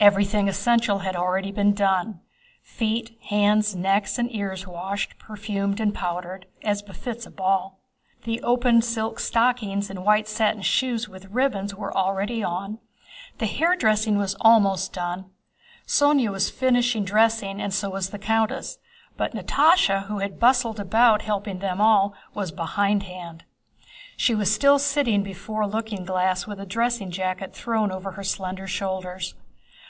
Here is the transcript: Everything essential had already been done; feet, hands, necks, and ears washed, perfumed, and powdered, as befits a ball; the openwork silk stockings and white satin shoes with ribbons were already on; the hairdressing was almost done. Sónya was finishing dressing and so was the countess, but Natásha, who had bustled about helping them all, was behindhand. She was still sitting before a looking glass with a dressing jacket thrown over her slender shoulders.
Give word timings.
Everything 0.00 0.48
essential 0.50 0.98
had 0.98 1.16
already 1.16 1.50
been 1.50 1.72
done; 1.72 2.20
feet, 2.62 3.18
hands, 3.30 3.74
necks, 3.74 4.18
and 4.18 4.30
ears 4.34 4.66
washed, 4.66 5.18
perfumed, 5.18 5.80
and 5.80 5.94
powdered, 5.94 6.44
as 6.62 6.82
befits 6.82 7.24
a 7.24 7.30
ball; 7.30 7.80
the 8.24 8.38
openwork 8.42 8.82
silk 8.82 9.18
stockings 9.18 9.88
and 9.88 10.04
white 10.04 10.28
satin 10.28 10.60
shoes 10.60 11.08
with 11.08 11.30
ribbons 11.30 11.74
were 11.74 11.96
already 11.96 12.42
on; 12.42 12.80
the 13.38 13.46
hairdressing 13.46 14.18
was 14.18 14.36
almost 14.42 14.92
done. 14.92 15.30
Sónya 15.86 16.30
was 16.30 16.50
finishing 16.50 17.02
dressing 17.06 17.58
and 17.58 17.72
so 17.72 17.88
was 17.88 18.10
the 18.10 18.18
countess, 18.18 18.76
but 19.16 19.32
Natásha, 19.32 20.04
who 20.04 20.18
had 20.18 20.38
bustled 20.38 20.78
about 20.78 21.22
helping 21.22 21.60
them 21.60 21.80
all, 21.80 22.12
was 22.34 22.52
behindhand. 22.52 23.44
She 24.18 24.34
was 24.34 24.52
still 24.52 24.78
sitting 24.78 25.22
before 25.22 25.62
a 25.62 25.66
looking 25.66 26.04
glass 26.04 26.46
with 26.46 26.60
a 26.60 26.66
dressing 26.66 27.10
jacket 27.10 27.54
thrown 27.54 27.90
over 27.90 28.10
her 28.10 28.22
slender 28.24 28.66
shoulders. 28.66 29.34